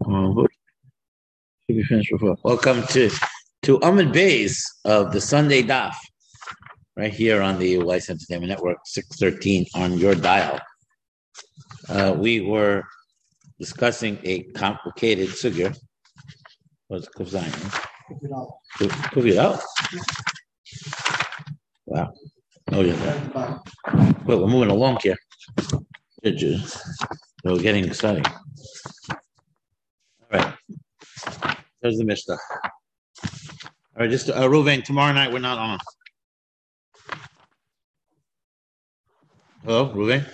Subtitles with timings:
[0.00, 0.46] Welcome
[2.88, 3.10] to
[3.62, 5.94] to Amud Beis of the Sunday Daf,
[6.96, 10.58] right here on the Lice Entertainment Network, six thirteen on your dial.
[11.88, 12.82] Uh, we were
[13.60, 15.76] discussing a complicated sugya.
[16.88, 17.52] What's Kufzayin?
[19.12, 19.60] Kufidal.
[21.86, 22.12] Wow.
[22.72, 23.60] Oh yeah.
[24.26, 25.16] Well, we're moving along here.
[27.44, 28.24] We're getting exciting.
[30.34, 30.54] All right.
[31.80, 32.36] There's the Mishnah.
[33.22, 35.78] All right, just uh, Ruvain, tomorrow night we're not on.
[39.64, 40.26] Hello, Ruvain?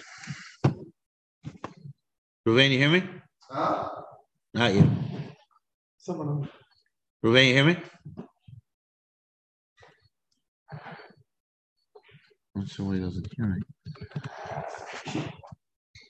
[2.48, 3.02] Ruvain, you hear me?
[3.50, 3.88] Huh?
[4.54, 4.90] Not you.
[5.98, 6.48] Someone.
[7.24, 7.76] Ruvain, you hear me?
[12.54, 13.62] That's why he doesn't hear me.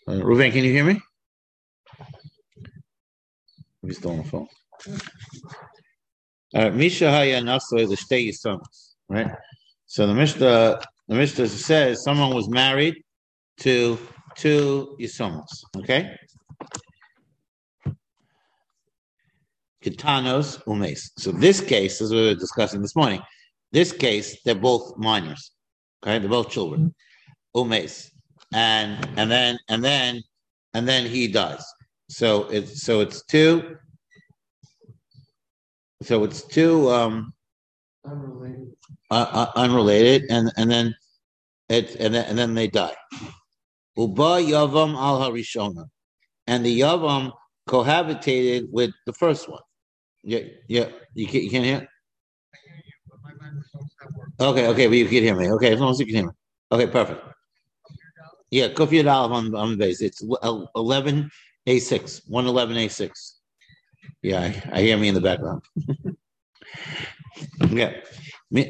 [0.07, 1.01] Uh, Ruvain, can you hear me?
[3.83, 4.49] He's still on the phone.
[6.55, 9.31] All right, Misha Haya Nasla the Shtei Yisomas, right?
[9.87, 13.03] So the Mishnah, the Mishnah says someone was married
[13.61, 13.99] to
[14.37, 16.17] two Yisomas, okay?
[19.85, 21.11] Kitanos Umes.
[21.19, 23.21] So this case, as we were discussing this morning,
[23.73, 25.53] this case, they're both minors,
[26.05, 26.19] okay?
[26.19, 26.95] They're both children,
[27.57, 28.11] Umes.
[28.53, 30.23] And and then and then
[30.75, 31.65] and then he dies.
[32.11, 33.77] So it's so it's two.
[36.03, 37.33] So it's two um,
[38.05, 38.73] Unrelated.
[39.13, 40.95] uh, uh, unrelated, and and then
[41.69, 42.97] it and then, and then they die.
[43.97, 45.85] Uba yavam al harishona,
[46.49, 47.33] and the yavam
[47.69, 49.63] cohabitated with the first one.
[50.25, 50.89] Yeah, yeah.
[51.15, 51.89] You can you can't hear.
[54.41, 55.49] Okay, okay, but you can hear me.
[55.53, 56.33] Okay, as long as you can hear me.
[56.73, 57.23] Okay, perfect.
[58.51, 60.03] Yeah, Kofi on on the base.
[60.03, 60.37] It's six,
[60.75, 61.31] one
[62.47, 63.39] eleven a six.
[64.23, 65.63] Yeah, I, I hear me in the background.
[67.71, 67.93] yeah.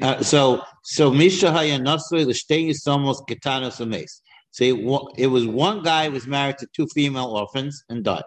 [0.02, 4.22] Uh, so so Misha Haya Nasri L'Shtei Yisomos Ketanos Ames.
[4.52, 4.74] So it,
[5.16, 8.24] it was one guy was married to two female orphans and died.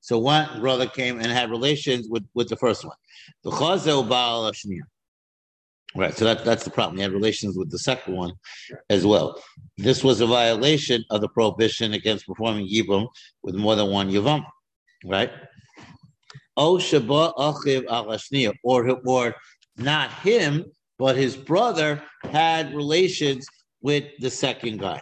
[0.00, 2.96] So one brother came and had relations with, with the first one.
[3.44, 4.82] The Chazel Uba al Ashniya.
[5.96, 6.98] Right, so that, that's the problem.
[6.98, 8.32] He had relations with the second one
[8.90, 9.42] as well.
[9.78, 13.08] This was a violation of the prohibition against performing Yibum
[13.42, 14.44] with more than one Yavam,
[15.04, 15.32] right?
[16.58, 19.34] O Shaba Achiv al Ashniya, or or
[19.78, 20.66] not him,
[20.98, 23.46] but his brother had relations
[23.80, 25.00] with the second guy.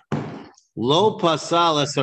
[0.76, 1.94] Lo pasal as.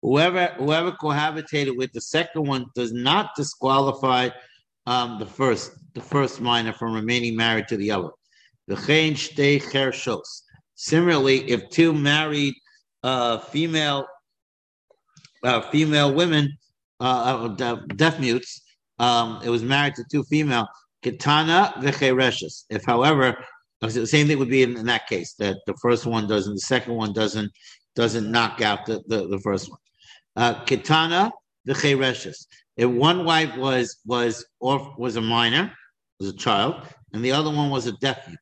[0.00, 4.30] Whoever whoever cohabitated with the second one does not disqualify
[4.86, 8.10] um, the first the first minor from remaining married to the other.
[8.68, 10.22] The.
[10.74, 12.54] Similarly, if two married
[13.02, 14.06] uh, female
[15.44, 16.56] uh, female women,
[17.00, 18.62] uh, uh, deaf mutes,
[18.98, 20.68] um, it was married to two female
[21.04, 22.64] kitana v'chereshes.
[22.70, 23.36] If, however,
[23.80, 26.60] the same thing would be in, in that case that the first one doesn't, the
[26.60, 27.50] second one doesn't
[27.94, 29.80] doesn't knock out the, the, the first one.
[30.36, 31.30] Uh, kitana
[31.66, 32.46] v'chereshes.
[32.76, 35.72] If one wife was was or was a minor,
[36.22, 38.38] was a child, and the other one was a mute.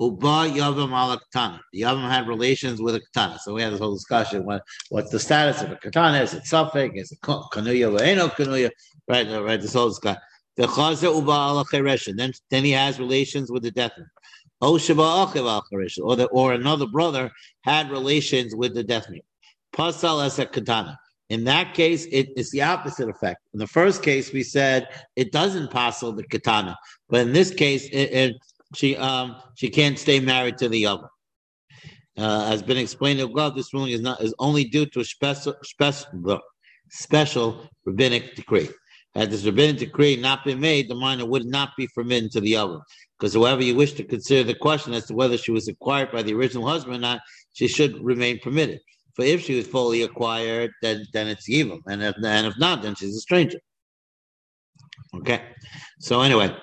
[0.00, 1.60] Uba Yavam ala Katana.
[1.72, 3.38] The Yavam had relations with a Katana.
[3.38, 4.44] So we had this whole discussion.
[4.44, 6.20] What, what's the status of a Katana?
[6.20, 6.98] Is it safek?
[7.00, 8.00] Is it Ka- Kanuya?
[8.00, 8.70] Eno Kanuya?
[9.08, 10.20] Right, right, this whole discussion.
[10.56, 11.64] The Chaza Uba ala.
[12.16, 13.70] Then, then he has relations with the
[14.60, 15.64] al
[16.02, 17.30] Or, the, or another brother
[17.62, 19.24] had relations with the deaf mute.
[19.74, 20.98] Pasal as a Katana.
[21.32, 23.40] In that case, it is the opposite effect.
[23.54, 26.76] In the first case, we said it doesn't passel the katana,
[27.08, 28.36] but in this case, it, it,
[28.74, 31.08] she um she can't stay married to the other.
[32.18, 35.54] Uh, has been explained above, this ruling is not is only due to a special
[35.62, 36.38] special
[36.90, 38.68] special rabbinic decree.
[39.14, 42.56] Had this rabbinic decree not been made, the minor would not be forbidden to the
[42.56, 42.80] other.
[43.18, 46.22] Because however you wish to consider the question as to whether she was acquired by
[46.22, 47.20] the original husband or not,
[47.54, 48.80] she should remain permitted.
[49.14, 52.82] For if she was fully acquired, then then it's evil, and if and if not,
[52.82, 53.58] then she's a stranger.
[55.14, 55.42] Okay,
[56.00, 56.56] so anyway,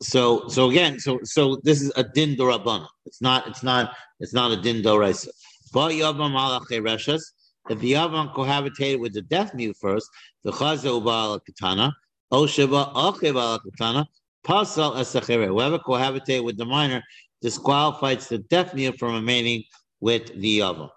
[0.00, 2.86] so so again, so so this is a din dorabana.
[3.04, 5.28] It's not it's not it's not a din doraisa.
[5.72, 7.20] But yavam alachei reshas.
[7.68, 10.08] If the yavam cohabitated with the deaf mute first,
[10.42, 11.94] the chazel ba'al katana,
[12.32, 14.08] o sheba achiv al katana,
[14.42, 15.48] pasal esachere.
[15.48, 17.02] Whoever cohabitated with the minor
[17.42, 19.64] disqualifies the deaf mute from remaining
[20.00, 20.88] with the yavam.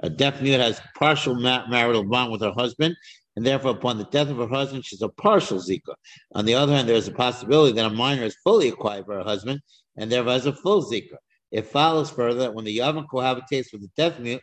[0.00, 2.96] A deaf mute has partial ma- marital bond with her husband,
[3.36, 5.94] and therefore, upon the death of her husband, she's a partial zika.
[6.34, 9.14] On the other hand, there is a possibility that a minor is fully acquired by
[9.14, 9.60] her husband,
[9.96, 11.16] and therefore has a full zika.
[11.50, 14.42] It follows further that when the yavam cohabitates with the deaf mute,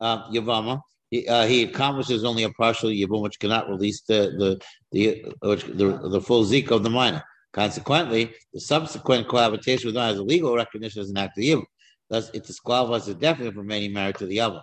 [0.00, 0.80] uh, yavama,
[1.10, 4.60] he, uh, he accomplishes only a partial yibum, which cannot release the the
[4.92, 7.22] the which, the, the full zik of the minor.
[7.52, 11.64] Consequently, the subsequent cohabitation with one has a legal recognition as an act of yibum.
[12.10, 14.60] Thus, it disqualifies the definite from remaining married to the other.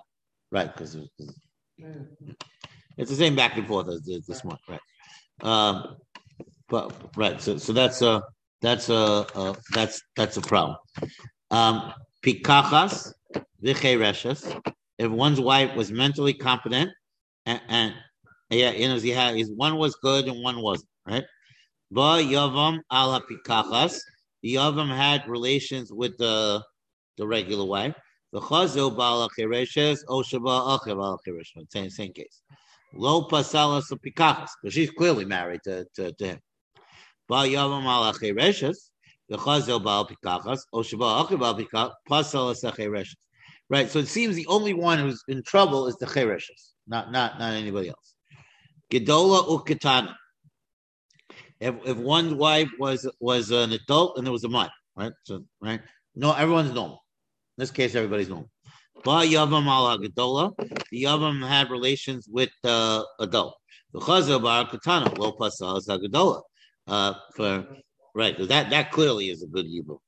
[0.52, 0.96] Right, because
[1.78, 1.88] Yeah.
[2.98, 4.80] it's the same back and forth as this one, right?
[5.42, 5.96] Um,
[6.70, 8.22] but right, so so that's a
[8.62, 10.78] that's a, a that's that's a problem.
[11.50, 11.94] Um,
[12.24, 13.14] pikachas
[13.64, 14.62] v'chereshes.
[14.98, 16.92] If one's wife was mentally competent,
[17.46, 17.94] and, and
[18.50, 21.26] yeah, you know, he had his one was good and one wasn't, right?
[21.90, 24.00] Ba yavam ala pikachas.
[24.44, 26.64] The yavam had relations with the
[27.22, 27.96] the regular wife.
[28.34, 31.72] The chazo bala chereshes, o shaba achev ala chereshes.
[31.72, 32.42] Same same case.
[32.94, 36.40] Lo pasalas pikachas, because she's clearly married to, to, to him.
[37.30, 38.78] Ba yavam ala chereshes.
[39.30, 43.22] The chazo bala pikachas, o shaba achev ala pikachas, pasalas chereshes.
[43.70, 43.90] Right.
[43.90, 47.54] So it seems the only one who's in trouble is the chereshes, not not not
[47.54, 48.16] anybody else.
[48.92, 50.16] Gedola ukatana.
[51.60, 55.14] If if one wife was was an adult and there was a minor, right?
[55.24, 55.82] So right,
[56.16, 57.01] no, everyone's normal.
[57.62, 58.50] This case, everybody's normal.
[59.04, 60.52] Ba yavam ala gedola.
[60.90, 63.56] The yavam had relations with the adult.
[63.94, 66.42] The chaza bar katana lo pasal zagedola.
[66.88, 67.68] Uh, for
[68.16, 70.00] right, that that clearly is a good yibum,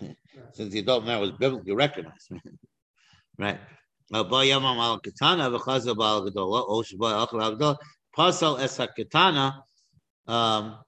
[0.52, 2.30] since the adult man was biblically recognized.
[3.40, 3.58] right.
[4.14, 6.62] Uh, Ba yavam ala katana v'chaza bar gedola.
[6.68, 7.76] O shba achra gedola.
[8.16, 9.64] Pasal es katana.
[10.28, 10.78] Um,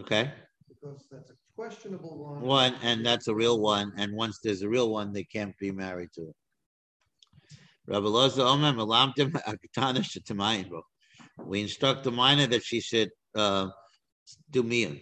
[0.00, 0.32] okay.
[0.68, 2.40] Because that's a questionable one.
[2.42, 3.92] one, and that's a real one.
[3.96, 6.36] And once there's a real one, they can't be married to it.
[11.46, 13.68] We instruct the minor that she should uh,
[14.50, 15.00] do mian.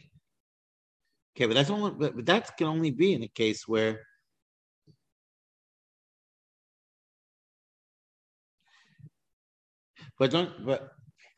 [1.37, 4.03] Okay, but that's only but, but that can only be in a case where
[10.19, 10.91] but don't but,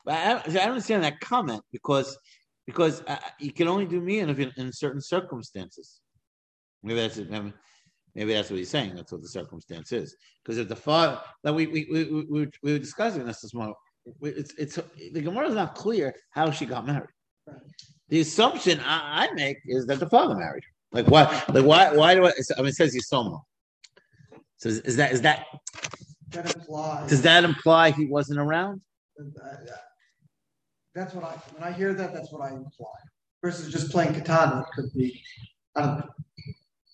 [0.05, 2.15] but I, I don't understand that comment because
[2.67, 6.01] because uh, you can only do me in, in certain circumstances.
[6.83, 7.19] Maybe that's.
[8.15, 8.95] Maybe, that's what he's saying.
[8.95, 10.15] That's what the circumstance is.
[10.43, 13.53] Because if the father, that we we, we, we, we we were discussing this this
[13.53, 13.75] morning,
[14.21, 14.79] it's it's
[15.13, 17.09] the Gemara is not clear how she got married.
[18.09, 21.01] The assumption I, I make is that the father married her.
[21.01, 21.43] Like why?
[21.49, 21.91] Like why?
[21.95, 22.31] Why do I?
[22.57, 23.41] I mean, it says Yisomo.
[24.57, 25.45] So is, is that is that
[26.31, 27.09] That implies.
[27.09, 28.81] does that imply he wasn't around?
[30.97, 32.87] That's what I, when I hear that, that's what I imply.
[33.43, 35.21] Versus just playing katana, it could be,
[35.75, 36.09] I don't know,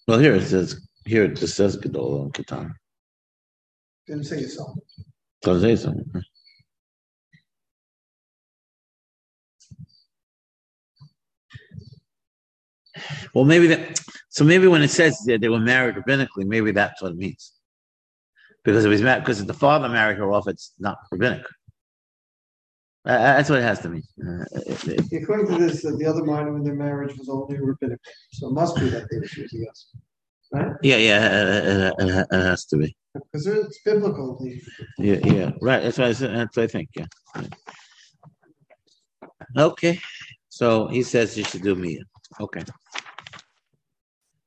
[0.10, 2.74] Well, here it says here it just says and Katana.
[4.06, 4.76] didn't say so.
[5.42, 6.24] Doesn't say something.
[13.34, 14.02] Well, maybe that.
[14.28, 17.54] So maybe when it says that they were married rabbinically, maybe that's what it means.
[18.66, 21.46] Because if he's married, because if the father married her off, it's not rabbinic.
[23.06, 24.04] Uh, that's what it has to mean.
[24.26, 27.60] Uh, it- it- According to this, uh, the other minor in their marriage was only
[27.60, 28.00] rabbinic,
[28.32, 29.88] so it must be that they were choosing us.
[30.54, 30.72] Right?
[30.84, 32.96] yeah, yeah, it, it- it- it has to be.
[33.14, 34.40] Because it's biblical.
[34.98, 35.84] Yeah, yeah, right.
[35.84, 36.14] That's what I.
[36.14, 36.90] That's what I think.
[36.96, 37.06] Yeah.
[39.58, 40.00] Okay.
[40.50, 42.02] So he says you should do me.
[42.40, 42.64] Okay.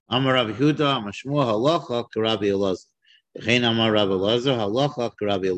[0.08, 2.87] Amar Rabbi Huda, Amar Shmuel, Halacha, Karabi Elazar.
[3.43, 5.50] Chein Amar Rabbi Elazar, Halacha, Karabi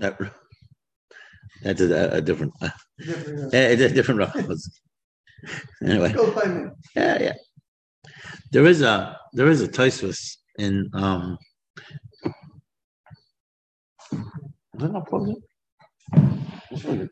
[0.00, 0.30] Elazar.
[1.62, 4.70] That, that's a, a different, uh, different- a, a different Elazar.
[5.84, 6.70] Anyway, Go by me.
[6.96, 7.32] yeah, yeah.
[8.52, 11.36] There is a there is a Tosfos in um.
[14.12, 15.36] Is it not plugged in?
[16.70, 17.10] Looks like it-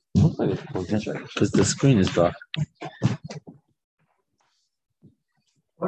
[0.53, 2.35] it's plugged in because the screen is dark.
[5.83, 5.87] I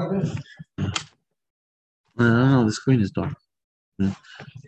[2.19, 2.65] don't know.
[2.65, 3.35] The screen is dark.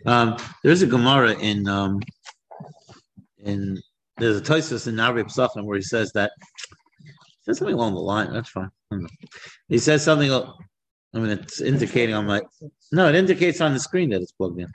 [0.05, 1.99] Um, there's a Gemara in um,
[3.43, 3.81] in
[4.17, 6.31] there's a Tosfos in Nari Psachim where he says that
[7.01, 7.11] he
[7.43, 8.33] says something along the line.
[8.33, 8.69] That's fine.
[8.91, 9.09] I don't know.
[9.67, 10.31] He says something.
[10.31, 12.41] I mean, it's indicating on my
[12.91, 14.71] no, it indicates on the screen that it's plugged in.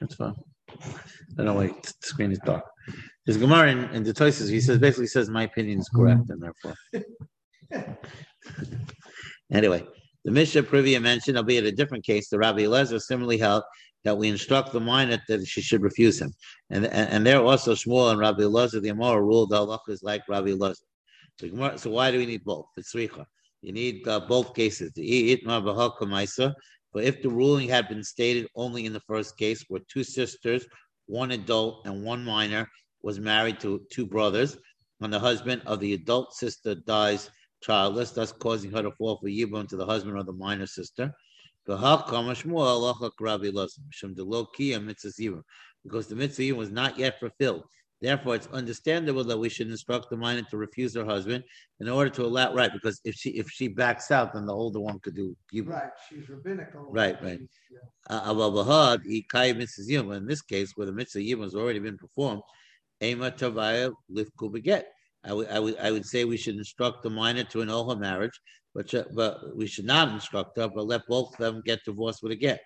[0.00, 0.34] That's fine.
[0.70, 2.64] I don't know why the screen is dark.
[3.26, 4.50] There's Gemara in, in the Tosfos.
[4.50, 6.74] He says basically says my opinion is correct, and therefore.
[9.52, 9.86] Anyway,
[10.24, 13.62] the Mishnah Privia mentioned, albeit a different case, the Rabbi Elazar similarly held
[14.04, 16.32] that we instruct the minor that she should refuse him.
[16.70, 20.02] And, and, and there also Shmuel and Rabbi Elazar, the Amora ruled the halacha is
[20.02, 20.84] like Rabbi Elazar.
[21.38, 22.66] So, so why do we need both?
[22.76, 23.24] It's richa.
[23.62, 24.92] You need uh, both cases.
[24.94, 25.04] But
[27.04, 30.66] if the ruling had been stated only in the first case, where two sisters,
[31.06, 32.68] one adult and one minor,
[33.02, 34.56] was married to two brothers,
[35.00, 37.30] and the husband of the adult sister dies
[37.62, 41.12] childless, thus causing her to fall for yibum to the husband of the minor sister.
[45.84, 47.64] Because the mitzvah was not yet fulfilled.
[48.00, 51.44] Therefore, it's understandable that we should instruct the minor to refuse her husband
[51.78, 54.80] in order to allow right because if she if she backs out, then the older
[54.80, 55.36] one could do.
[55.54, 56.88] Right, she's rabbinical.
[56.90, 57.38] Right, right.
[58.10, 58.34] Uh,
[60.16, 62.42] in this case, where the mitzvah yibum has already been performed,
[63.00, 64.86] ema tavaya lifku beget.
[65.24, 67.96] I would, I would, I would say we should instruct the minor to annul her
[67.96, 68.40] marriage,
[68.74, 72.32] but but we should not instruct her, but let both of them get divorced with
[72.32, 72.60] a get.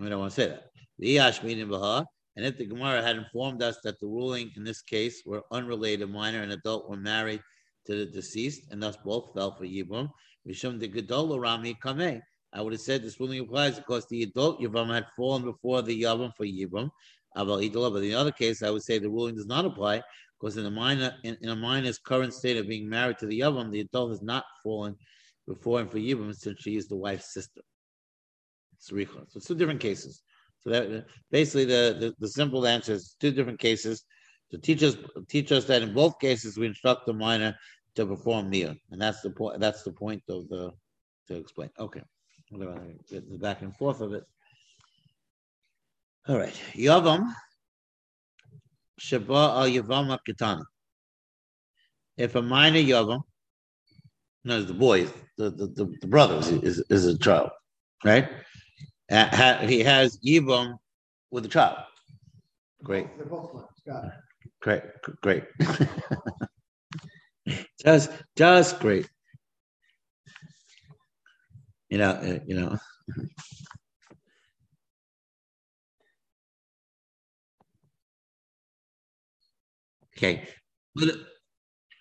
[0.00, 0.70] I don't want to say that.
[0.98, 2.06] The Yashmean Baha.
[2.36, 6.10] and if the Gemara had informed us that the ruling in this case were unrelated,
[6.10, 7.40] minor and adult were married
[7.86, 10.10] to the deceased, and thus both fell for Yibum,
[10.46, 12.20] Mishum the Gedola Rami Kameh.
[12.52, 16.02] I would have said this ruling applies because the adult Yibum had fallen before the
[16.02, 16.90] Yibum for Yibum.
[17.34, 20.02] But in the other case, I would say the ruling does not apply
[20.40, 23.40] because in a minor in, in a minor's current state of being married to the
[23.40, 24.96] Yibum, the adult has not fallen
[25.46, 27.60] before and for Yibum since she is the wife's sister.
[28.78, 30.22] So it's two different cases.
[30.60, 34.04] So that basically the, the, the simple answer is two different cases
[34.50, 34.96] to teach us
[35.28, 37.56] teach us that in both cases we instruct the minor
[37.96, 39.58] to perform meal, and that's the point.
[39.60, 40.70] That's the point of the
[41.28, 41.70] to explain.
[41.78, 42.02] Okay,
[42.50, 44.24] the back and forth of it.
[46.28, 47.32] All right, Yavam
[49.00, 50.64] Shaba al uh, Yavam Kitana.
[52.16, 53.22] If a minor Yavam,
[54.46, 57.50] no, the boy, the the, the, the brother is, is, a child,
[58.04, 58.28] right?
[59.10, 60.78] Uh, he has Yibam
[61.32, 61.78] with a child.
[62.84, 63.08] Great.
[63.16, 63.66] They're both twins.
[63.84, 64.12] Got it.
[64.62, 64.82] Great,
[65.20, 65.44] great.
[67.84, 69.08] just, just great.
[71.90, 72.78] You know, uh, you know.
[80.16, 80.46] Okay.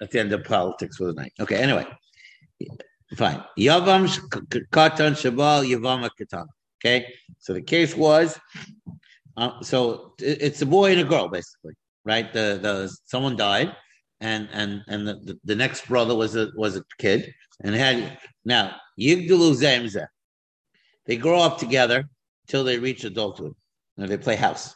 [0.02, 1.34] At the end of politics for the night.
[1.40, 1.86] Okay, anyway.
[3.16, 3.44] Fine.
[3.58, 4.08] Yavam
[4.72, 6.48] katan shabal yavam katan.
[6.80, 7.08] Okay,
[7.40, 8.38] so the case was,
[9.38, 12.32] uh, so it's a boy and a girl basically, right?
[12.32, 13.76] The the someone died,
[14.20, 17.34] and and and the, the, next brother was a was a kid,
[17.64, 20.06] and had now yigdalu zemze.
[21.06, 22.06] They grow up together
[22.48, 23.54] till they reach adulthood.
[23.98, 24.76] and they play house.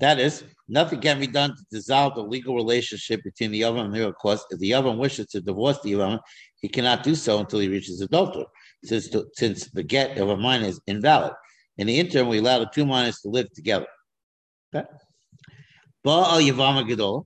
[0.00, 3.94] That is, nothing can be done to dissolve the legal relationship between the Yavam and
[3.94, 4.14] the Of
[4.50, 6.20] if the Yavam wishes to divorce the Yavam,
[6.60, 8.46] he cannot do so until he reaches adulthood
[8.84, 11.32] since, to, since the get of a minor is invalid.
[11.78, 13.86] In the interim, we allow the two minors to live together.
[14.74, 14.86] Okay.
[16.06, 17.24] al Yavama Gedol.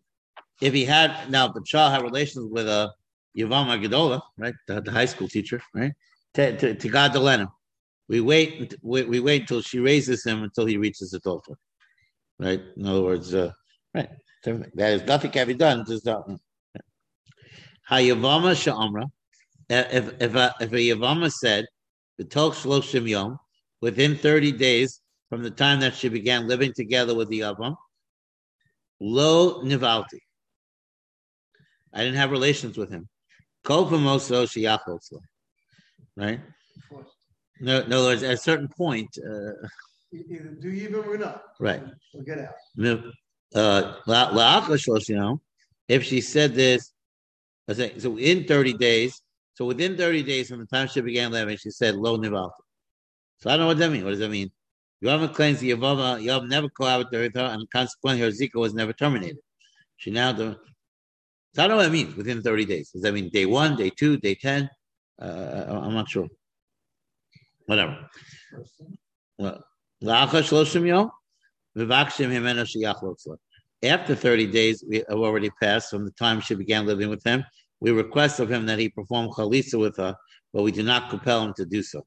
[0.61, 2.88] If he had now, the child had relations with uh,
[3.37, 5.93] a Yavama Gedola, right, the, the, high school teacher, right,
[6.35, 7.49] to, to, to God.
[8.09, 11.57] We wait, we, we wait until she raises him until he reaches adulthood,
[12.39, 12.62] right?
[12.77, 13.53] In other words, uh,
[13.95, 14.09] right,
[14.45, 15.85] that is nothing can be done.
[15.87, 16.23] Just uh,
[17.91, 19.11] Hayavama Sha'amra
[19.73, 21.67] if if a, if a Yavama said
[22.19, 23.39] the Tok Shloshim Yom
[23.81, 27.77] within 30 days from the time that she began living together with the Yavam,
[29.01, 30.21] Lo Nivalti.
[31.95, 33.09] I didn't have relations with him.
[33.65, 35.19] Kol Famoso
[36.17, 36.41] Right?
[37.61, 39.09] No, in other words, at a certain point.
[39.19, 39.67] Uh,
[40.12, 41.42] Either do you even or not.
[41.59, 41.83] Right.
[42.12, 42.54] We'll get out.
[43.54, 43.95] Uh,
[45.88, 46.92] if she said this,
[47.69, 49.23] I say so in 30 days,
[49.54, 52.50] so within 30 days from the time she began living, she said, Lo Nivalta.
[53.38, 54.04] So I don't know what that means.
[54.04, 54.50] What does that mean?
[55.02, 58.92] Yavama claims the Yavama, Yav never cohabited with her, and consequently her Zika was never
[58.92, 59.38] terminated.
[59.97, 60.57] She now, so
[61.59, 62.90] I don't know what that means within 30 days.
[62.90, 64.71] Does that mean day one, day two, day 10?
[65.21, 66.28] Uh, I'm not sure.
[67.66, 68.09] Whatever.
[70.09, 70.43] After
[74.15, 77.45] 30 days, we have already passed from the time she began living with him
[77.83, 80.15] we request of him that he perform chalitza with her,
[80.53, 82.07] but we do not compel him to do so.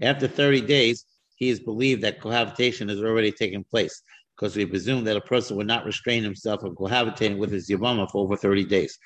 [0.00, 1.04] After 30 days,
[1.34, 4.02] he is believed that cohabitation has already taken place,
[4.36, 8.08] because we presume that a person would not restrain himself from cohabitating with his yavama
[8.08, 8.96] for over 30 days.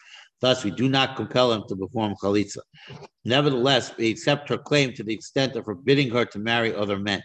[0.43, 2.59] Thus, we do not compel him to perform chalitza.
[3.25, 7.23] Nevertheless, we accept her claim to the extent of forbidding her to marry other men,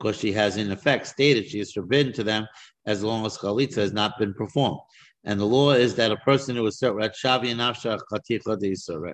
[0.00, 2.46] because she has in effect stated she is forbidden to them
[2.86, 4.80] as long as chalitza has not been performed.
[5.24, 7.54] And the law is that a person who is right, shavi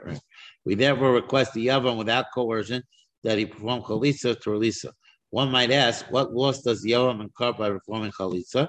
[0.05, 0.21] right.
[0.65, 2.83] We therefore request the yavam without coercion
[3.25, 4.93] that he perform chalitza to release her.
[5.31, 8.69] One might ask, what loss does the yavam incur by performing chalitza?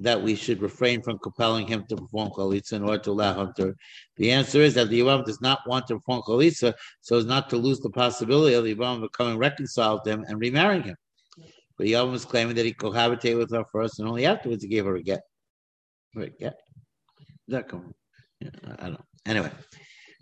[0.00, 3.52] That we should refrain from compelling him to perform chalitza in order to allow him
[3.58, 3.74] to.
[4.16, 7.48] The answer is that the yavam does not want to perform chalitza so as not
[7.50, 10.96] to lose the possibility of the yavam becoming reconciled to him and remarrying him.
[11.78, 14.84] But yavam is claiming that he cohabitated with her first and only afterwards he gave
[14.84, 15.20] her a get.
[16.14, 16.50] Right, yeah.
[17.46, 17.94] That come.
[18.40, 19.04] Yeah, I don't know.
[19.26, 19.50] Anyway,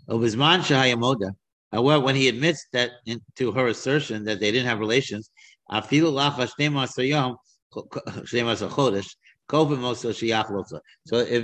[0.09, 1.31] Obizman Shahayamoda.
[1.71, 2.91] However, when he admits that
[3.35, 5.29] to her assertion that they didn't have relations.
[5.69, 6.23] So if,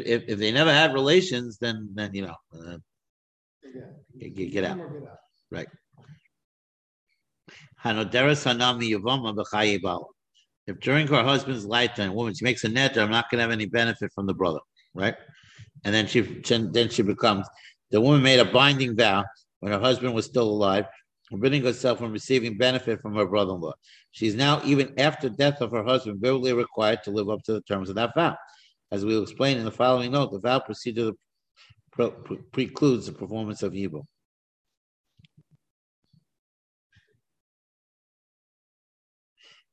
[0.06, 2.78] if if they never had relations, then then you know, uh,
[4.18, 4.80] get, get out.
[5.52, 5.68] Right.
[10.66, 13.52] If during her husband's lifetime, woman, she makes a net, I'm not going to have
[13.52, 14.60] any benefit from the brother,
[14.94, 15.16] right?
[15.84, 17.48] And then she then she becomes
[17.92, 19.26] the woman made a binding vow
[19.60, 20.86] when her husband was still alive,
[21.30, 23.74] forbidding herself from receiving benefit from her brother-in-law.
[24.12, 27.62] She's now, even after death of her husband, verbally required to live up to the
[27.62, 28.36] terms of that vow.
[28.92, 31.12] As we will explain in the following note, the vow procedure
[31.92, 34.08] pre- pre- precludes the performance of evil.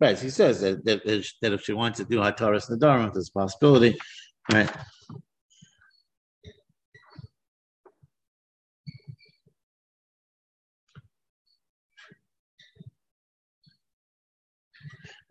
[0.00, 3.38] Right, he says that, that, that if she wants to do Hataras Nadarim, there's a
[3.38, 3.99] possibility,
[4.50, 4.71] right?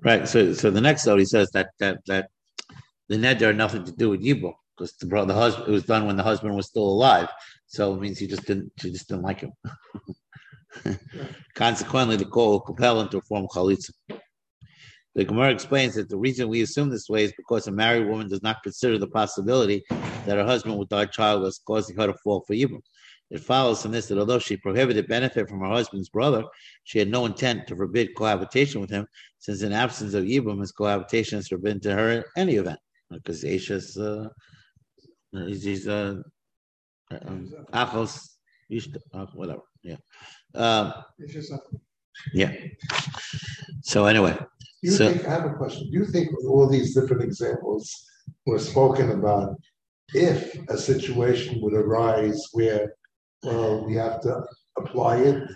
[0.01, 0.27] Right.
[0.27, 2.29] So, so the next note he says that that that
[3.09, 5.83] the neder had nothing to do with Yibum because the brother, the husband, it was
[5.83, 7.27] done when the husband was still alive.
[7.67, 9.51] So it means he just didn't, she just didn't like him.
[11.55, 13.91] Consequently, the call will compel him to form chalitza.
[15.19, 18.29] The Gemara explains that the reason we assume this way is because a married woman
[18.29, 22.39] does not consider the possibility that her husband will die childless, causing her to fall
[22.47, 22.79] for Yibum.
[23.29, 26.45] It follows from this that although she prohibited benefit from her husband's brother,
[26.85, 29.05] she had no intent to forbid cohabitation with him,
[29.39, 32.79] since in absence of Yibum, his cohabitation is forbidden to her in any event.
[33.11, 34.29] Because Asha's, uh,
[35.33, 36.15] he's, uh,
[37.11, 38.21] um, Achos,
[39.13, 39.97] uh, whatever, yeah.
[40.55, 40.93] Um,
[42.33, 42.53] yeah.
[43.81, 44.37] So anyway,
[44.81, 45.89] you so, think, I have a question.
[45.91, 47.91] Do you think all these different examples
[48.45, 49.55] were spoken about
[50.13, 52.93] if a situation would arise where
[53.43, 54.43] well, we have to
[54.77, 55.49] apply it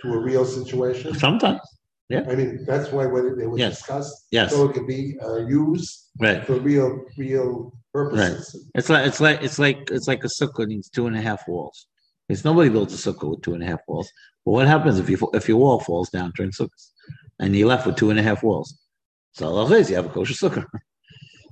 [0.00, 1.14] to a real situation.
[1.14, 1.60] Sometimes,
[2.08, 2.24] yeah.
[2.28, 3.78] I mean, that's why when they were yes.
[3.78, 4.52] discussed, yes.
[4.52, 6.44] so it can be uh, used right.
[6.46, 8.54] for real, real purposes.
[8.54, 8.70] Right.
[8.74, 11.46] It's like it's like it's like it's like a sukkah needs two and a half
[11.48, 11.86] walls.
[12.28, 14.10] It's nobody builds a sukkah with two and a half walls.
[14.44, 16.90] But what happens if you if your wall falls down during sukkahs
[17.38, 18.78] and you're left with two and a half walls?
[19.32, 20.64] So Allah says you have a kosher sukkah.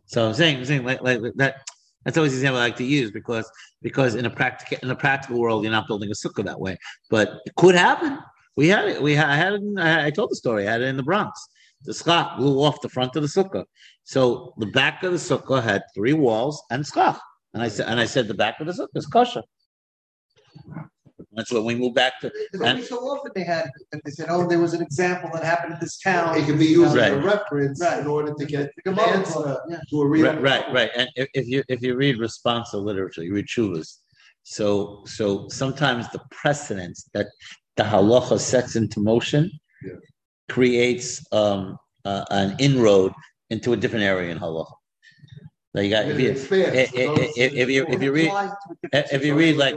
[0.09, 1.67] So I'm saying, I'm saying like, like that
[2.05, 3.51] that's always the example I like to use because
[3.83, 6.79] because in a practical in a practical world you're not building a sukkah that way,
[7.11, 8.21] but it could happen.
[8.55, 9.03] We had it.
[9.03, 9.63] We had, I had it.
[9.63, 10.69] In, I told the story.
[10.69, 11.45] I had it in the Bronx.
[11.83, 13.65] The schach blew off the front of the sukkah,
[14.05, 17.19] so the back of the sukkah had three walls and schach.
[17.53, 19.43] And I said, and I said, the back of the sukkah is kosher.
[21.37, 22.33] That's when we moved back to.
[22.65, 25.75] And so often they had that they said, "Oh, there was an example that happened
[25.75, 27.13] in this town." It can be used right.
[27.13, 28.01] as a reference right.
[28.01, 29.79] in order to get the answer yeah.
[29.91, 30.27] to a real.
[30.27, 30.91] Right, right, right.
[30.97, 33.99] And if, if, you if you read responsa literature, you read chuvas.
[34.45, 37.27] So so sometimes the precedence that
[37.77, 39.51] the halacha sets into motion
[39.85, 39.93] yeah.
[40.49, 43.13] creates um, uh, an inroad
[43.51, 44.73] into a different area in halacha.
[45.77, 46.93] Like you got if you, if, if,
[47.37, 48.33] if, you if you read
[48.95, 49.75] if you read like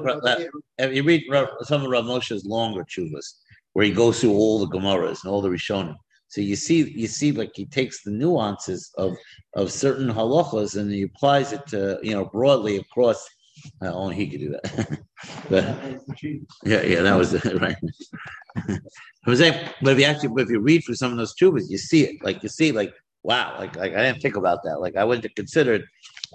[0.77, 1.23] if you read
[1.63, 3.33] some of Rav Moshe's longer chuvas,
[3.73, 5.97] where he goes through all the gemaras and all the rishonim,
[6.29, 9.17] so you see you see like he takes the nuances of
[9.55, 13.27] of certain halachas and he applies it to you know broadly across.
[13.81, 14.99] Uh, only he could do that.
[15.49, 15.65] but,
[16.63, 17.75] yeah, yeah, that was right.
[18.69, 18.79] I
[19.29, 21.69] was saying, but if you actually, but if you read through some of those chuvas,
[21.69, 22.23] you see it.
[22.23, 24.79] Like you see, like wow, like, like I didn't think about that.
[24.79, 25.83] Like I wouldn't have considered.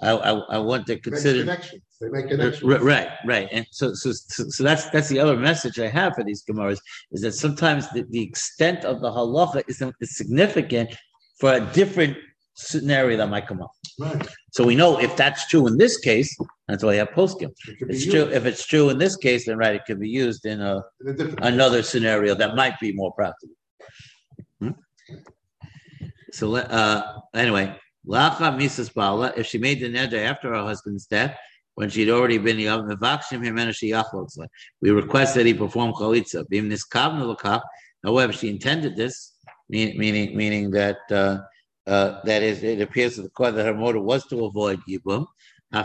[0.01, 1.81] I I, I wouldn't have considered connections.
[2.01, 2.63] They make connections.
[2.63, 6.43] Right, right, and so, so so that's that's the other message I have for these
[6.43, 6.79] gemaras
[7.11, 10.95] is that sometimes the, the extent of the halacha is, is significant
[11.39, 12.17] for a different
[12.55, 13.71] scenario that might come up.
[13.99, 14.27] Right.
[14.51, 16.35] So we know if that's true in this case,
[16.67, 17.51] that's why you have poskim.
[17.67, 20.45] It it's true if it's true in this case, then right, it could be used
[20.45, 23.55] in a, in a another scenario that might be more practical.
[24.59, 24.71] Hmm?
[26.35, 27.73] So uh, anyway,
[28.05, 31.37] Lacha Misas Bala, if she made the neder after her husband's death,
[31.75, 34.49] when she'd already been the
[34.81, 37.61] we request that he perform chalitza.
[38.03, 39.33] However, she intended this,
[39.69, 41.39] meaning meaning that uh,
[41.87, 45.25] uh, that is, it appears to the court that her motive was to avoid yibum.
[45.73, 45.79] So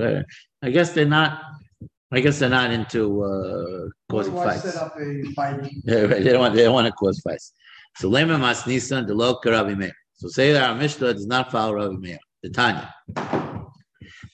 [0.00, 0.22] uh,
[0.62, 1.42] I guess they're not
[2.14, 4.62] I guess they're not into uh, causing fights.
[4.62, 5.68] Set up a fight.
[5.84, 6.08] Yeah, right.
[6.24, 6.54] They don't want.
[6.54, 7.52] They don't want to cause fights.
[7.96, 9.92] So lema mas nisan de lo Rabbi Meir.
[10.14, 12.18] So say that our Mishnah does not follow Rabbi Meir.
[12.42, 12.94] The Tanya.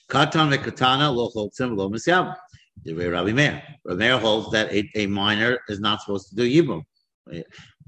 [0.09, 2.35] Katan vekatana lo choltzim lo misyam.
[2.83, 3.63] The way Rabbi Meir.
[3.85, 6.83] Rabbi Meir holds that a, a minor is not supposed to do yibum.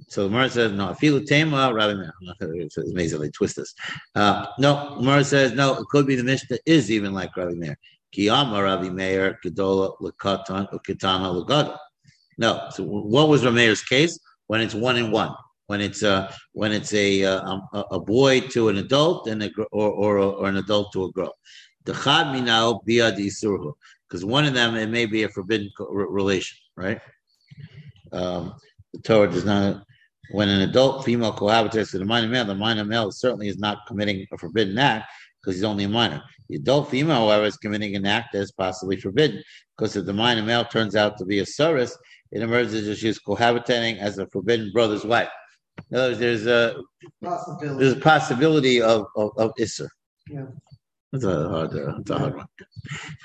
[0.08, 0.94] So the Gemara says no.
[0.94, 2.14] Afilu tema Rabbi Meir.
[2.40, 3.74] It's amazing they twist this.
[4.16, 5.76] Uh, no, Gemara says no.
[5.76, 7.78] It could be the Mishnah is even like Rabbi Meir.
[8.16, 11.78] Kiyama Meir Gedola Lekatan Ukitana Legada.
[12.38, 12.68] No.
[12.72, 14.20] So what was Rameir's case?
[14.48, 15.34] When it's one and one.
[15.68, 19.50] when it's a when it's a uh, a, a boy to an adult and a
[19.72, 21.34] or or, or an adult to a girl.
[21.86, 21.94] The
[24.08, 27.02] because one of them it may be a forbidden relation, right?
[28.12, 28.54] Um,
[28.94, 29.84] the Torah does not.
[30.32, 33.86] When an adult female cohabitates with a minor male, the minor male certainly is not
[33.88, 35.12] committing a forbidden act
[35.44, 36.22] because he's only a minor.
[36.50, 39.44] The adult female, however, is committing an act that is possibly forbidden
[39.78, 41.98] because if the minor male turns out to be a saris,
[42.32, 45.30] it emerges that she's cohabitating as a forbidden brother's wife.
[45.92, 46.76] In other words, there's a
[47.22, 47.80] Possibility.
[47.84, 49.88] there's a possibility of of, of Isser.
[50.30, 50.46] Yeah.
[51.12, 52.48] That's a hard, uh, that's a hard one.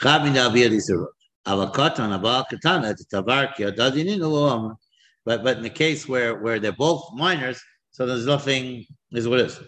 [0.03, 1.07] Chad min al-biyad Isser.
[1.47, 4.77] Avakatan, abal katana, tavar ki adadinin lo amar.
[5.25, 9.41] But but in the case where where they're both minors, so there's nothing is what
[9.41, 9.61] is.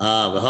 [0.00, 0.40] But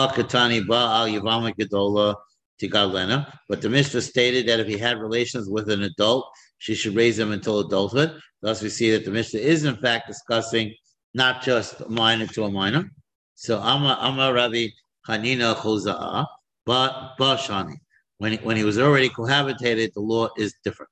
[3.60, 7.32] the Mishnah stated that if he had relations with an adult, she should raise him
[7.32, 8.20] until adulthood.
[8.42, 10.72] Thus, we see that the Mishnah is in fact discussing
[11.14, 12.90] not just minor to a minor.
[13.34, 14.68] So Amma Rabbi
[15.08, 16.26] Hanina Choza'a,
[16.64, 17.74] but Bashani.
[18.18, 20.90] When he, when he was already cohabitated, the law is different.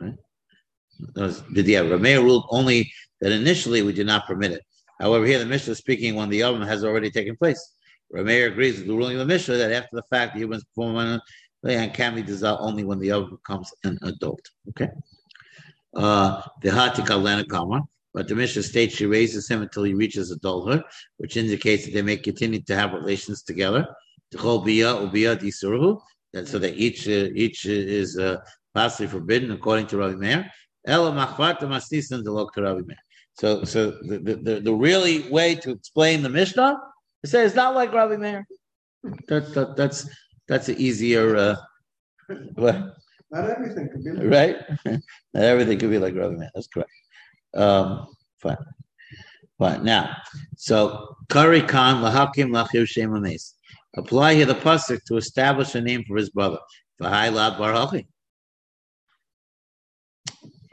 [0.00, 0.14] Right?
[1.52, 4.62] Did yeah, Rameir ruled only that initially we did not permit it.
[5.00, 7.73] However, here the Mishnah is speaking when the Yom has already taken place.
[8.14, 11.20] Rameir agrees with the ruling of the Mishnah that after the fact the humans perform
[11.64, 14.50] and can be dissolved only when the Yom becomes an adult.
[14.70, 14.88] Okay.
[15.96, 17.82] Uh, the Hatika Kama.
[18.12, 20.84] But the Mishnah states she raises him until he reaches adulthood,
[21.16, 23.88] which indicates that they may continue to have relations together.
[24.32, 24.40] And
[26.48, 28.36] so that each uh, each is uh,
[28.72, 30.48] possibly forbidden according to Rabbi Meir.
[30.86, 31.12] So,
[33.64, 36.78] so the, the, the, really way to explain the Mishnah
[37.24, 38.46] is say it's not like Rabbi Meir.
[39.28, 40.08] That, that, that's
[40.46, 41.36] that's an easier.
[41.36, 41.56] Uh,
[42.54, 42.94] what?
[43.30, 44.56] Not everything could be like right.
[45.34, 46.50] not everything could be like Rabbi Meir.
[46.54, 46.90] That's correct.
[47.54, 48.06] Um,
[48.38, 48.56] fine.
[49.58, 49.84] Fine.
[49.84, 50.16] Now,
[50.56, 53.14] so Kari Khan Lahakim Lachir Shem
[53.96, 56.58] Apply here the pasuk to establish a name for his brother.
[57.00, 58.02] V'hai Lad Bar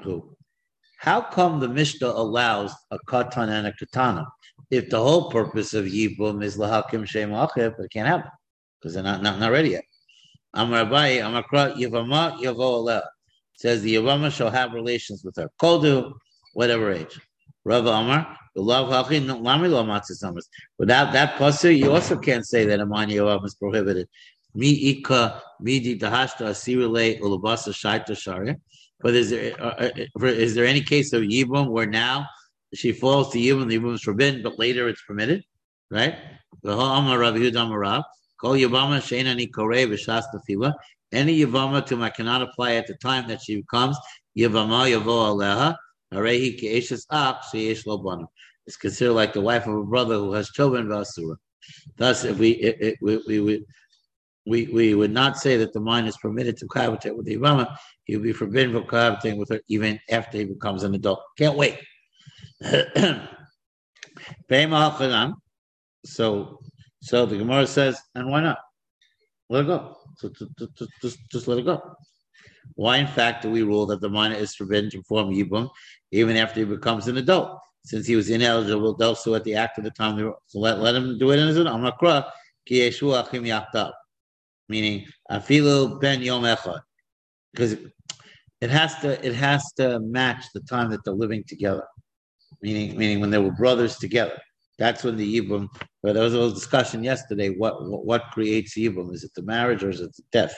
[0.02, 0.36] Who?
[0.98, 4.26] How come the Mishnah allows a katan and a katana
[4.72, 8.32] if the whole purpose of Yibum is lahakim shem achir, but it can't happen
[8.80, 9.84] because they're not, not, not ready yet.
[10.54, 13.02] Amar Abaye, Amakra Yavama Yavo
[13.54, 15.50] says the Yavama shall have relations with her.
[15.62, 16.14] Kodu
[16.54, 17.20] whatever age.
[17.64, 20.50] Rav Amar, Love Lami Lamatzis Amars.
[20.78, 24.08] Without that pasuk, you also can't say that Amani Yoav is prohibited.
[24.56, 28.58] Mi ika midi dahashta asirile ulabasa shaita sharia.
[29.00, 29.90] But is there uh,
[30.22, 32.28] uh, is there any case of yibum where now
[32.74, 35.44] she falls to yibum, the yibum is forbidden, but later it's permitted,
[35.90, 36.16] right?
[36.64, 38.04] The Amar Rav Yudam Rav.
[38.40, 40.74] Kol yibama sheina ni korei v'shas tefila.
[41.12, 43.98] Any yibama to my cannot apply at the time that she becomes
[44.38, 45.76] yibama yavo aleha
[46.14, 47.06] it's
[48.78, 51.38] considered like the wife of a brother who has children Vasura.
[51.96, 53.66] Thus, if we, it, it, we, we, we,
[54.46, 57.78] we, we would not say that the mind is permitted to cohabitate with the Ivama.
[58.04, 61.22] He would be forbidden from cohabitating with her even after he becomes an adult.
[61.38, 61.80] Can't wait.
[66.06, 66.60] So,
[67.02, 68.60] so the Gemara says, and why not?
[69.50, 69.98] Let it go.
[70.18, 71.82] So, just, just, just let it go.
[72.76, 75.70] Why, in fact, do we rule that the minor is forbidden to perform Yibum
[76.12, 77.60] even after he becomes an adult?
[77.84, 81.18] Since he was ineligible also at the act of the time, so let, let him
[81.18, 82.30] do it in his own Amakra,
[82.68, 83.92] ki achim yachtav.
[84.70, 86.82] Meaning, afilu ben yom echad.
[87.52, 87.76] Because
[88.62, 91.84] it has to it has to match the time that they're living together.
[92.62, 94.40] Meaning, meaning when they were brothers together.
[94.78, 95.68] That's when the Yibum,
[96.02, 99.14] but there was a little discussion yesterday, what, what, what creates Yibum?
[99.14, 100.56] Is it the marriage or is it the death?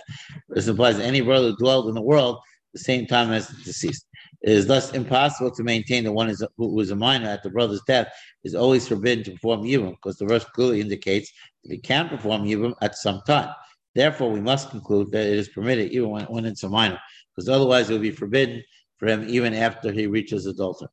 [0.49, 3.61] This implies any brother who dwelled in the world at the same time as the
[3.63, 4.05] deceased.
[4.41, 7.49] It is thus impossible to maintain that one is, who was a minor at the
[7.49, 8.11] brother's death
[8.43, 11.31] is always forbidden to perform Yibum, because the verse clearly indicates
[11.63, 13.49] that he can perform Yibum at some time.
[13.95, 16.99] Therefore, we must conclude that it is permitted even when, when it's a minor,
[17.35, 18.63] because otherwise it would be forbidden
[18.97, 20.89] for him even after he reaches adulthood.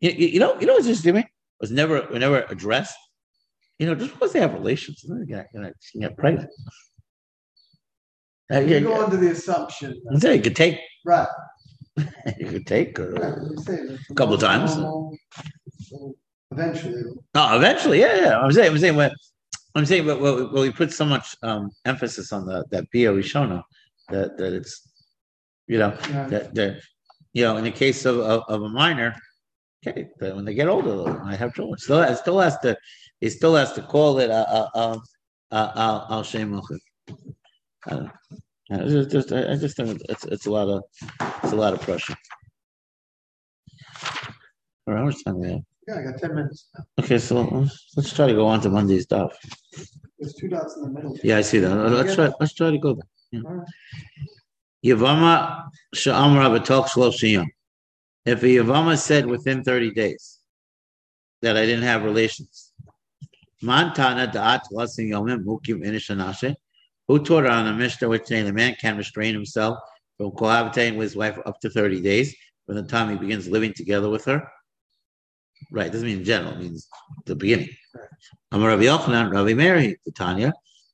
[0.00, 1.24] You, you, you know, you know what's interesting
[1.60, 2.96] was never never addressed.
[3.78, 6.50] You know, just because they have relations, they're gonna, gonna get pregnant.
[8.52, 10.00] Uh, you go under the assumption.
[10.10, 11.28] I'm you could take right.
[12.38, 14.76] you could take uh, a couple of times.
[16.50, 17.02] eventually.
[17.34, 18.40] Oh, eventually, yeah, yeah.
[18.40, 19.12] I'm saying, I'm saying, what
[19.74, 23.12] I'm saying, but well, well, we put so much um, emphasis on the that Bia
[23.12, 23.62] Rishona
[24.08, 24.88] that that it's,
[25.66, 26.26] you know, yeah.
[26.28, 26.80] that that
[27.32, 29.14] you know, in the case of, of, of a minor,
[29.86, 31.78] Okay, but when they get older, I have children.
[31.78, 32.76] Still, it still has to,
[33.20, 34.98] he still has to call it uh, uh,
[35.52, 36.60] uh, al al shem
[38.70, 40.82] I just, just, I just think it's it's a lot of
[41.42, 42.16] it's a lot of pressure.
[44.86, 45.60] All right, how much time we have?
[45.86, 46.68] Yeah, I got ten minutes.
[47.00, 49.38] Okay, so let's, let's try to go on to Monday's stuff.
[50.18, 51.16] There's two dots in the middle.
[51.22, 51.74] Yeah, I see that.
[51.74, 52.30] Let's try.
[52.40, 53.08] Let's try to go there.
[53.32, 54.94] Yeah.
[54.94, 57.46] Yavama sha'amra b'tok shloshim.
[58.24, 60.38] If a Yavama said within thirty days
[61.42, 62.72] that I didn't have relations,
[63.62, 66.54] Montana da'at lasin yomim mukim inishanashe.
[67.08, 69.78] Who taught on a Mishnah which saying the man can restrain himself
[70.18, 73.72] from cohabitating with his wife up to thirty days from the time he begins living
[73.72, 74.46] together with her?
[75.70, 76.86] Right, doesn't mean in general, it means
[77.24, 77.70] the beginning.
[78.52, 80.52] Amar Rabbi Yochanan, Rabbi Meir, Tanya,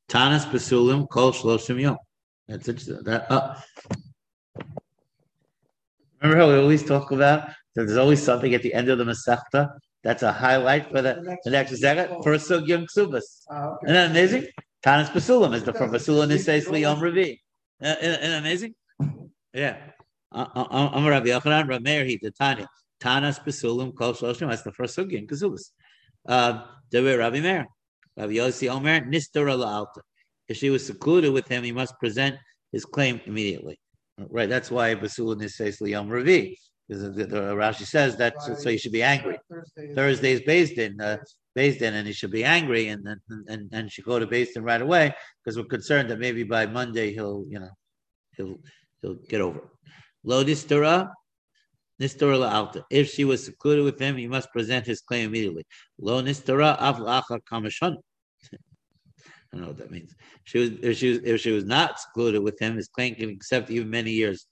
[0.09, 1.99] Tanas Basulim Kol Shloshim Yom.
[2.49, 3.05] That's it.
[3.05, 3.57] That uh,
[6.25, 9.05] remember how we always talk about that there's always something at the end of the
[9.05, 9.69] Masechta
[10.03, 13.45] that's a highlight for the, the next Masechta for Sugyam Ksubas.
[13.51, 13.87] Ah, okay.
[13.87, 14.47] Isn't that amazing?
[14.85, 17.39] Tanas Basulim is the from Basulim Nisays Liyom Revi.
[17.83, 18.75] Uh, Isn't that amazing?
[19.53, 19.77] Yeah.
[20.33, 22.69] Uh, uh, uh, Rabbi Yochanan, Rabbi Meir, he the Tanya.
[23.03, 24.49] Tanas Basulim Kol Shloshim.
[24.51, 25.71] That's the first Sugyam Ksubas.
[26.29, 27.67] Uh, Devar Rabbi Meir.
[28.17, 30.01] Rabbi Yossi Omer Nistara La'alta.
[30.49, 32.37] If she was secluded with him, he must present
[32.73, 33.79] his claim immediately.
[34.19, 34.49] Right.
[34.49, 36.59] That's why Basul Nisays Liyom Ravi.
[36.89, 39.39] Because the, the, Rashi says that so, so you should be angry.
[39.51, 39.87] Thursday.
[39.89, 41.17] is- Thursday is based in uh,
[41.55, 44.57] based in, and he should be angry, and then and and should go to based
[44.57, 47.71] in right away because we're concerned that maybe by Monday he'll you know
[48.37, 48.59] he'll
[49.01, 49.59] he'll get over.
[49.59, 49.65] it.
[50.25, 51.11] Lo distura,
[52.01, 52.83] nistura la'alta.
[52.91, 55.65] If she was secluded with him, he must present his claim immediately.
[55.99, 56.99] Lo nistura av
[57.51, 57.97] kamashon.
[59.55, 60.13] I don't know what that means.
[60.43, 63.31] She was if she was if she was not secluded with him, his claim can
[63.31, 64.47] accept even many years.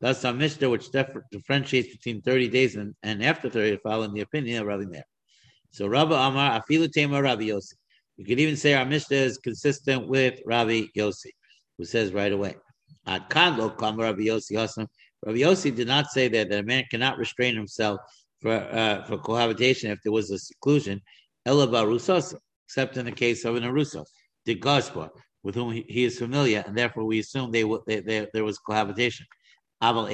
[0.00, 4.60] Thus, our Mishnah, which differentiates between 30 days and, and after 30, following the opinion
[4.60, 5.04] of Rabbi Meir.
[5.70, 7.74] So Rabbi Amar, Afilu Tema Rabbi Yossi.
[8.16, 11.30] You could even say our Mishnah is consistent with Rabbi Yossi,
[11.76, 12.56] who says right away,
[13.06, 14.88] Ad kan lo kam Rabbi Yossi Hasam.
[15.24, 18.00] Rabbi Yossi did not say that, that a man cannot restrain himself
[18.40, 21.00] for uh, for cohabitation if there was a seclusion,
[21.46, 24.04] ela barusasa, except in the case of an arusa,
[24.48, 25.10] the Gospa,
[25.42, 28.58] with whom he, he is familiar, and therefore we assume they, they, they there was
[28.58, 29.26] cohabitation.
[29.82, 30.08] Aval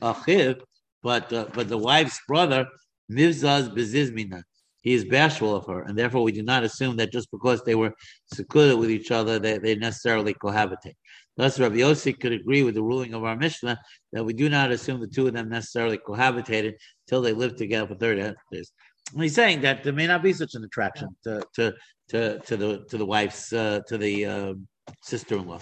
[0.00, 0.60] Achiv,
[1.02, 2.66] but uh, but the wife's brother
[3.10, 4.42] Mivzaz Bezizmina.
[4.82, 7.74] He is bashful of her, and therefore we do not assume that just because they
[7.74, 7.92] were
[8.32, 10.94] secluded with each other, they, they necessarily cohabitate.
[11.36, 13.78] Thus, Rabbi Yossi could agree with the ruling of our Mishnah
[14.12, 16.74] that we do not assume the two of them necessarily cohabitated
[17.06, 18.72] till they lived together for 30 days.
[19.16, 21.74] He's saying that there may not be such an attraction to to
[22.08, 24.68] to, to the to the wife's uh, to the um,
[25.02, 25.60] sister-in-law.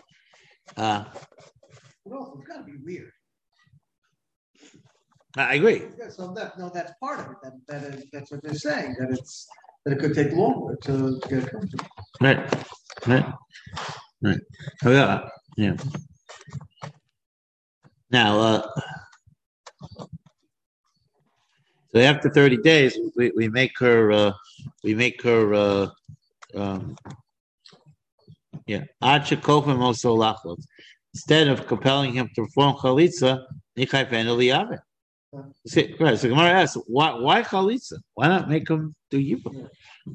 [0.77, 1.05] Uh,
[2.05, 3.13] Well, it's gotta be weird.
[5.37, 5.83] I agree.
[5.99, 7.37] Yeah, so that, no, that's part of it.
[7.43, 9.47] That, that is, that's what they're saying, that it's,
[9.85, 11.87] that it could take longer to to get comfortable.
[12.21, 12.39] Right,
[13.07, 13.27] right,
[14.23, 14.41] right.
[14.85, 15.77] Oh, yeah, yeah.
[18.11, 18.67] Now, uh,
[21.93, 24.33] so after thirty days, we, we make her, uh,
[24.85, 25.89] we make her, uh,
[26.55, 26.97] um,
[28.67, 28.85] yeah.
[31.15, 33.45] Instead of compelling him to perform chalitza,
[33.77, 34.79] nichai pen eliyave.
[35.67, 37.95] See, right, so Gemara asks, why, why chalitza?
[38.15, 39.69] Why not make him do yibum?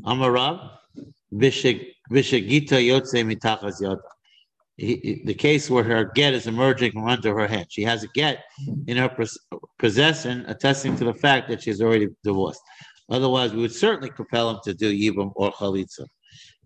[0.05, 0.69] Amarav,
[1.33, 4.01] Vishagita Yotze Mitachas Yada.
[4.77, 7.67] He- he- The case where her get is emerging from under her head.
[7.69, 8.43] She has a get
[8.87, 9.37] in her pos-
[9.77, 12.61] possession, attesting to the fact that she's already divorced.
[13.09, 16.05] Otherwise, we would certainly compel him to do Yibam or Chalitza.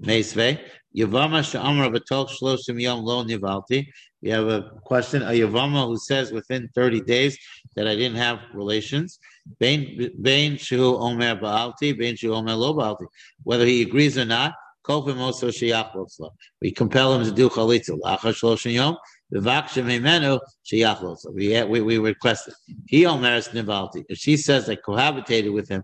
[0.01, 0.59] Meisve,
[0.95, 3.85] Yavama Sha'amra B'tol Shloshim Yom Lo Nivalti.
[4.21, 7.37] We have a question, a Yavama who says within 30 days
[7.75, 9.19] that I didn't have relations.
[9.59, 13.07] Bain Shu Omer Ba'alti, Bain Shu Omer Lo Ba'alti.
[13.43, 14.53] Whether he agrees or not,
[14.87, 17.97] We compel him to do Chalitza.
[21.33, 22.53] We, we, we request it.
[22.87, 24.05] He Omer Nivalti.
[24.07, 25.83] If she says they cohabitated with him.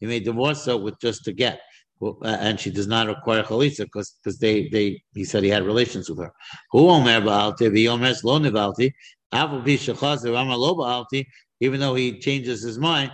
[0.00, 1.60] He may divorce her with just a get.
[2.02, 5.62] Uh, and she does not require chalitza because because they they he said he had
[5.62, 6.32] relations with her.
[6.74, 8.84] Lo nivalti.
[11.60, 13.12] Even though he changes his mind,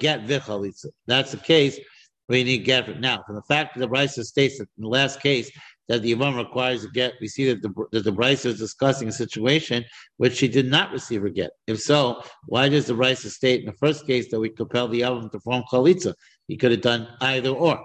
[0.00, 0.26] get.
[0.26, 1.78] That's the case
[2.34, 3.00] you need get it.
[3.00, 5.50] Now, from the fact that the Brisa states that in the last case
[5.88, 9.12] that the Yavam requires a get, we see that the that the is discussing a
[9.12, 9.84] situation
[10.16, 11.52] which she did not receive a get.
[11.66, 15.02] If so, why does the Brisa state in the first case that we compel the
[15.02, 16.14] Yavam to form chalitza?
[16.48, 17.80] He could have done either or.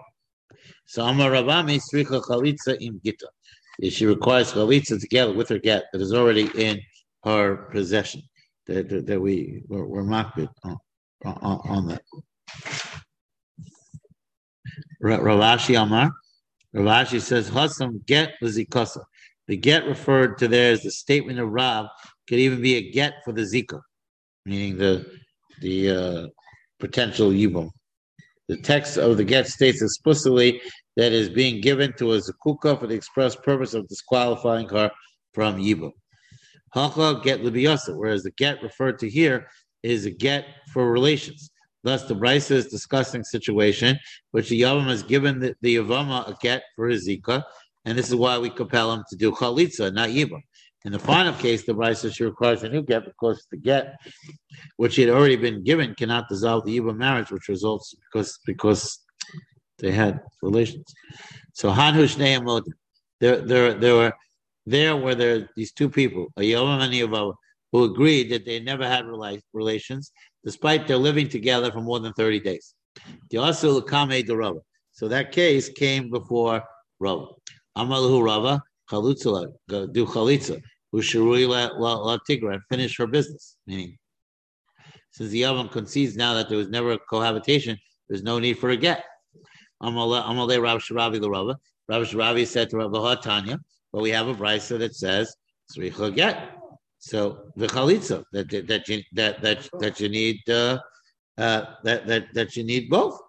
[0.86, 3.28] So Amar Ravami Sricha Chalitza im Gita.
[3.80, 6.80] If She requires chalitza together with her get that is already in
[7.24, 8.22] her possession.
[8.68, 10.78] That, that, that we we're, we're on, on,
[11.24, 12.02] on that.
[15.02, 16.12] Ra- Rav Ashi Amar.
[16.74, 19.04] Rav Ashi says Hasam get lazikosa.
[19.48, 21.88] The get referred to there is the statement of Rav
[22.28, 23.82] could even be a get for the zika,
[24.46, 25.06] meaning the
[25.60, 26.28] the uh,
[26.80, 27.70] potential yibum.
[28.48, 30.62] The text of the get states explicitly
[30.96, 34.92] that is being given to a zakuka for the express purpose of disqualifying her
[35.34, 35.92] from yibum.
[36.74, 39.48] Hacha get libiyasa, whereas the get referred to here
[39.84, 41.51] is a get for relations.
[41.84, 43.98] Thus, the Brisa is discussing situation
[44.32, 47.44] which the Yavam has given the, the Yavama a get for his Zika,
[47.86, 50.42] and this is why we compel him to do Chalitza, not Yibam.
[50.84, 53.96] In the final case, the Brisa she requires a new get because the get,
[54.78, 59.00] which he had already been given, cannot dissolve the Yibam marriage, which results because because
[59.78, 60.86] they had relations.
[61.54, 62.64] So Hanhush Ne'amod,
[63.20, 64.14] there, there, there were
[64.66, 67.34] there were there these two people, a Yavam and a Yavam,
[67.72, 69.06] who agreed that they never had
[69.54, 70.12] relations,
[70.44, 72.74] despite their living together for more than 30 days.
[73.32, 73.52] So
[75.08, 76.64] that case came before
[77.00, 77.28] Rava.
[77.78, 81.48] Amalahu Rava, Chalutza, do Chalitza, who Shirui
[82.30, 83.56] Tigra, and finish her business.
[83.66, 83.98] Meaning,
[85.12, 87.78] since the Yavam concedes now that there was never a cohabitation,
[88.10, 89.06] there's no need for a get.
[89.82, 91.58] Amalei Rav Sherevya the Rava.
[91.88, 93.58] Rav Sherevya said to Rav Tanya,
[93.94, 95.34] but we have a brisa that says,
[95.74, 96.61] Sricha get.
[97.02, 100.78] So the chalitza that that you that that that you need uh,
[101.36, 103.20] uh, that that that you need both.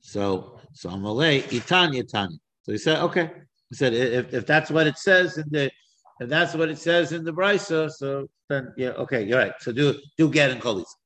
[0.00, 2.36] So so Amalei Itanya Tanya.
[2.62, 3.30] So he said, okay.
[3.68, 5.70] He said if, if that's what it says in the
[6.18, 9.52] if that's what it says in the brisa, so then yeah, okay, you're right.
[9.60, 10.96] So do do get in chalitza.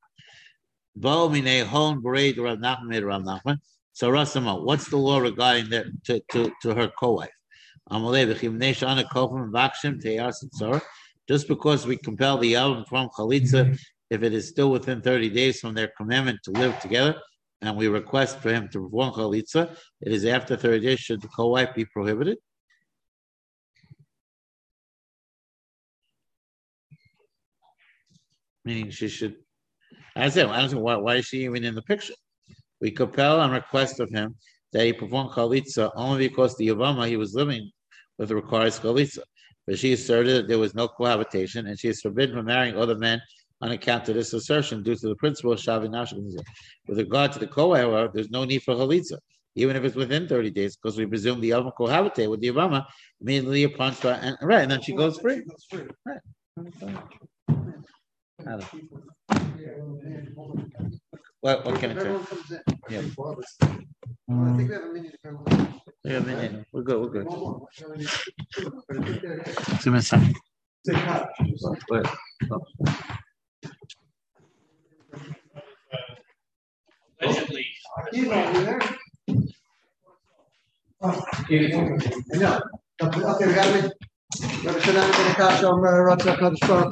[3.96, 7.28] So Rasama, what's the law regarding that to, to, to her co-wife?
[11.28, 13.78] Just because we compel the Yavim from Chalitza,
[14.10, 17.16] if it is still within 30 days from their commandment to live together,
[17.60, 21.28] and we request for him to perform Chalitza, it is after 30 days, should the
[21.28, 22.38] co wife be prohibited?
[28.64, 29.36] Meaning she should.
[30.16, 32.14] I said, I don't know why, why is she even in the picture?
[32.80, 34.36] We compel and request of him
[34.74, 37.70] that he performed chalitza only because the Yavama he was living
[38.18, 39.20] with requires chalitza.
[39.66, 42.96] But she asserted that there was no cohabitation, and she is forbidden from marrying other
[42.96, 43.22] men
[43.62, 45.88] on account of this assertion due to the principle of Shavi
[46.86, 49.16] With regard to the Koah, however, there's no need for chalitza,
[49.54, 52.84] even if it's within 30 days, because we presume the Yavama cohabitate with the Yavama
[53.22, 55.42] immediately upon and right, and then she goes free.
[56.04, 56.20] Right.
[61.44, 62.08] What, what can I say?
[62.88, 63.00] Yeah.
[63.00, 63.02] I
[64.56, 65.18] think we have a minute.
[66.02, 66.66] We have a minute.
[66.72, 66.98] We're good.
[67.02, 67.28] We're good.
[69.82, 70.10] Two minutes.
[71.90, 72.06] Wait.
[77.20, 77.66] Allegedly.
[78.08, 78.22] Okay,
[83.46, 83.92] we got it.
[84.64, 86.90] Yerushalayim ben Kasha Omer Ratzah Kadosh Baruch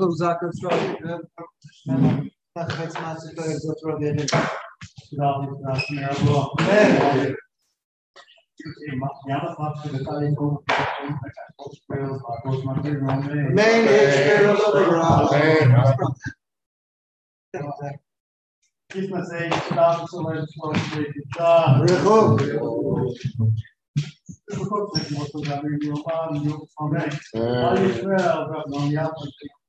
[1.87, 4.29] Hu Zotra V'Yedin.
[26.79, 27.11] Amen.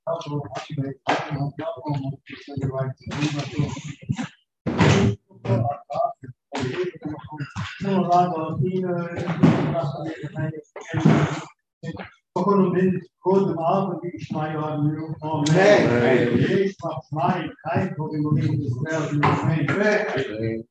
[0.05, 0.41] Someone
[12.73, 15.15] will go the mouth of each my on you.
[15.23, 16.37] Amen.
[16.37, 19.69] The gates of my life will be moving to dwell in your name.
[19.69, 20.63] Amen.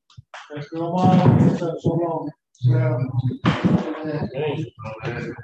[0.55, 1.59] Let's go on.
[1.59, 2.31] So long.
[2.53, 3.40] So long.
[5.05, 5.35] Amen.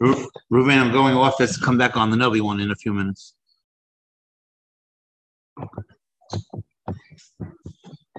[0.00, 1.40] Shalom Ruben, I'm going off.
[1.40, 3.34] Let's come back on the Novi one in a few minutes.